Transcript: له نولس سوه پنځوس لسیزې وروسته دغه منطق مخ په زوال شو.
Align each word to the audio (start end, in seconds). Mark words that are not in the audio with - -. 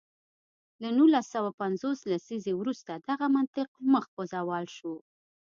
له 0.81 0.89
نولس 0.97 1.25
سوه 1.35 1.49
پنځوس 1.61 1.99
لسیزې 2.11 2.53
وروسته 2.57 2.91
دغه 3.09 3.25
منطق 3.35 3.69
مخ 3.93 4.05
په 4.15 4.23
زوال 4.33 4.65
شو. 4.77 4.93